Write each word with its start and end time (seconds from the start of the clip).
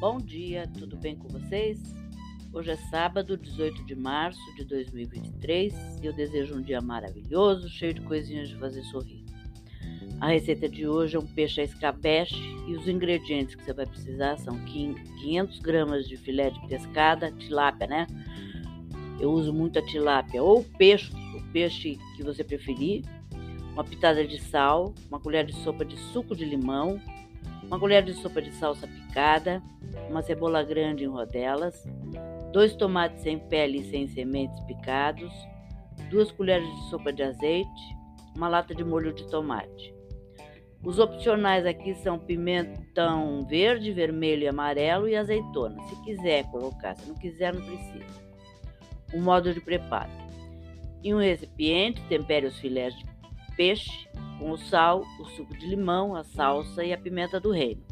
Bom 0.00 0.16
dia, 0.16 0.66
tudo 0.78 0.96
bem 0.96 1.14
com 1.14 1.28
vocês? 1.28 1.78
Hoje 2.54 2.70
é 2.70 2.76
sábado, 2.76 3.36
18 3.36 3.84
de 3.84 3.94
março 3.94 4.40
de 4.54 4.64
2023 4.64 6.00
e 6.02 6.06
eu 6.06 6.14
desejo 6.14 6.56
um 6.56 6.62
dia 6.62 6.80
maravilhoso, 6.80 7.68
cheio 7.68 7.92
de 7.92 8.00
coisinhas 8.00 8.48
de 8.48 8.56
fazer 8.56 8.82
sorrir. 8.84 9.22
A 10.18 10.28
receita 10.28 10.66
de 10.70 10.88
hoje 10.88 11.16
é 11.16 11.18
um 11.18 11.26
peixe 11.26 11.60
à 11.60 11.64
escabeche 11.64 12.42
e 12.66 12.74
os 12.74 12.88
ingredientes 12.88 13.54
que 13.54 13.62
você 13.62 13.74
vai 13.74 13.84
precisar 13.84 14.38
são 14.38 14.58
500 14.64 15.58
gramas 15.58 16.08
de 16.08 16.16
filé 16.16 16.48
de 16.48 16.66
pescada, 16.66 17.30
tilápia, 17.32 17.86
né? 17.86 18.06
Eu 19.20 19.30
uso 19.30 19.52
muito 19.52 19.78
a 19.78 19.82
tilápia 19.82 20.42
ou 20.42 20.64
peixe, 20.78 21.12
o 21.36 21.52
peixe 21.52 21.98
que 22.16 22.22
você 22.22 22.42
preferir, 22.42 23.04
uma 23.74 23.84
pitada 23.84 24.26
de 24.26 24.40
sal, 24.40 24.94
uma 25.10 25.20
colher 25.20 25.44
de 25.44 25.52
sopa 25.56 25.84
de 25.84 25.98
suco 26.10 26.34
de 26.34 26.46
limão, 26.46 26.98
uma 27.70 27.78
colher 27.78 28.02
de 28.02 28.12
sopa 28.14 28.42
de 28.42 28.50
salsa 28.50 28.84
picada, 28.88 29.62
uma 30.08 30.22
cebola 30.22 30.60
grande 30.64 31.04
em 31.04 31.06
rodelas, 31.06 31.86
dois 32.52 32.74
tomates 32.74 33.22
sem 33.22 33.38
pele 33.38 33.78
e 33.78 33.90
sem 33.90 34.08
sementes 34.08 34.58
picados, 34.64 35.32
duas 36.10 36.32
colheres 36.32 36.68
de 36.68 36.90
sopa 36.90 37.12
de 37.12 37.22
azeite, 37.22 37.96
uma 38.34 38.48
lata 38.48 38.74
de 38.74 38.82
molho 38.82 39.12
de 39.12 39.24
tomate. 39.30 39.94
Os 40.82 40.98
opcionais 40.98 41.64
aqui 41.64 41.94
são 41.94 42.18
pimentão 42.18 43.46
verde, 43.46 43.92
vermelho 43.92 44.42
e 44.42 44.48
amarelo 44.48 45.08
e 45.08 45.14
azeitona. 45.14 45.80
Se 45.84 46.02
quiser 46.02 46.50
colocar, 46.50 46.96
se 46.96 47.06
não 47.06 47.14
quiser, 47.14 47.54
não 47.54 47.62
precisa. 47.62 48.20
O 49.14 49.20
modo 49.20 49.54
de 49.54 49.60
preparo: 49.60 50.10
em 51.04 51.14
um 51.14 51.18
recipiente, 51.18 52.02
tempere 52.08 52.46
os 52.46 52.58
filés 52.58 52.96
de 52.98 53.04
peixe 53.60 54.08
com 54.38 54.52
o 54.52 54.56
sal, 54.56 55.04
o 55.18 55.24
suco 55.26 55.54
de 55.54 55.66
limão, 55.66 56.16
a 56.16 56.24
salsa 56.24 56.82
e 56.82 56.94
a 56.94 56.96
pimenta 56.96 57.38
do 57.38 57.50
reino. 57.50 57.82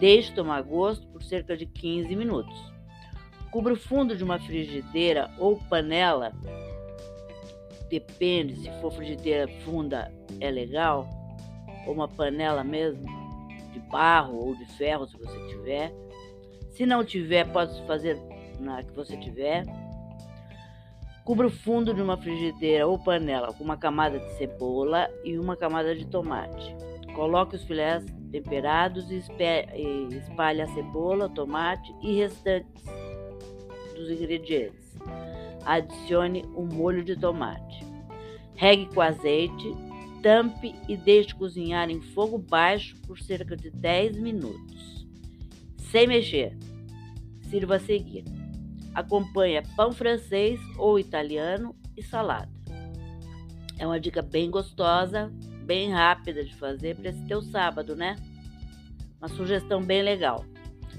Deixe 0.00 0.32
tomar 0.32 0.62
gosto 0.62 1.06
por 1.08 1.22
cerca 1.22 1.54
de 1.54 1.66
15 1.66 2.16
minutos. 2.16 2.56
Cubra 3.50 3.74
o 3.74 3.76
fundo 3.76 4.16
de 4.16 4.24
uma 4.24 4.38
frigideira 4.38 5.30
ou 5.38 5.58
panela, 5.68 6.32
depende, 7.90 8.56
se 8.56 8.70
for 8.80 8.90
frigideira 8.90 9.46
funda 9.62 10.10
é 10.40 10.50
legal, 10.50 11.06
ou 11.86 11.92
uma 11.92 12.08
panela 12.08 12.64
mesmo, 12.64 13.04
de 13.74 13.80
barro 13.90 14.38
ou 14.38 14.56
de 14.56 14.64
ferro, 14.78 15.06
se 15.06 15.18
você 15.18 15.38
tiver. 15.48 15.92
Se 16.70 16.86
não 16.86 17.04
tiver, 17.04 17.44
pode 17.52 17.78
fazer 17.86 18.18
na 18.58 18.82
que 18.82 18.92
você 18.92 19.18
tiver. 19.18 19.66
Cubra 21.28 21.46
o 21.46 21.50
fundo 21.50 21.92
de 21.92 22.00
uma 22.00 22.16
frigideira 22.16 22.86
ou 22.86 22.98
panela 22.98 23.52
com 23.52 23.62
uma 23.62 23.76
camada 23.76 24.18
de 24.18 24.38
cebola 24.38 25.10
e 25.22 25.38
uma 25.38 25.58
camada 25.58 25.94
de 25.94 26.06
tomate. 26.06 26.74
Coloque 27.14 27.54
os 27.54 27.64
filés 27.64 28.02
temperados 28.32 29.10
e 29.10 29.18
espalhe 30.16 30.62
a 30.62 30.66
cebola, 30.68 31.28
tomate 31.28 31.94
e 32.00 32.14
restantes 32.14 32.82
dos 33.94 34.10
ingredientes. 34.10 34.96
Adicione 35.66 36.46
o 36.54 36.62
um 36.62 36.66
molho 36.66 37.04
de 37.04 37.14
tomate. 37.14 37.84
Regue 38.54 38.86
com 38.86 39.02
azeite, 39.02 39.76
tampe 40.22 40.74
e 40.88 40.96
deixe 40.96 41.34
cozinhar 41.34 41.90
em 41.90 42.00
fogo 42.00 42.38
baixo 42.38 42.96
por 43.06 43.18
cerca 43.18 43.54
de 43.54 43.70
10 43.70 44.16
minutos. 44.16 45.06
Sem 45.76 46.06
mexer. 46.06 46.56
Sirva 47.50 47.76
a 47.76 47.80
seguir. 47.80 48.24
Acompanha 48.98 49.62
pão 49.76 49.92
francês 49.92 50.58
ou 50.76 50.98
italiano 50.98 51.72
e 51.96 52.02
salada. 52.02 52.50
É 53.78 53.86
uma 53.86 54.00
dica 54.00 54.20
bem 54.20 54.50
gostosa, 54.50 55.32
bem 55.64 55.92
rápida 55.92 56.44
de 56.44 56.52
fazer 56.56 56.96
para 56.96 57.10
esse 57.10 57.24
teu 57.28 57.40
sábado, 57.40 57.94
né? 57.94 58.16
Uma 59.20 59.28
sugestão 59.28 59.80
bem 59.80 60.02
legal. 60.02 60.44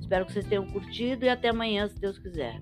Espero 0.00 0.24
que 0.24 0.32
vocês 0.32 0.46
tenham 0.46 0.66
curtido 0.68 1.26
e 1.26 1.28
até 1.28 1.50
amanhã, 1.50 1.86
se 1.86 2.00
Deus 2.00 2.18
quiser. 2.18 2.58